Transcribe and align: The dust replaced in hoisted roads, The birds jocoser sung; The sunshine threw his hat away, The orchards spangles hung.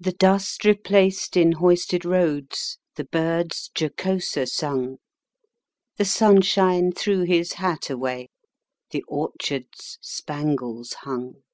The 0.00 0.10
dust 0.10 0.64
replaced 0.64 1.36
in 1.36 1.52
hoisted 1.52 2.04
roads, 2.04 2.78
The 2.96 3.04
birds 3.04 3.70
jocoser 3.76 4.44
sung; 4.44 4.96
The 5.98 6.04
sunshine 6.04 6.90
threw 6.90 7.22
his 7.22 7.52
hat 7.52 7.88
away, 7.88 8.30
The 8.90 9.04
orchards 9.06 9.98
spangles 10.00 10.94
hung. 10.94 11.44